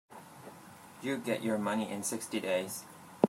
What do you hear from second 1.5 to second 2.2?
money in